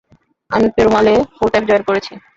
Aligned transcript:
আমি 0.51 0.67
পেরুমালে 0.75 1.13
full 1.35 1.49
time 1.53 1.63
join 1.69 1.83
করেছি। 1.89 2.13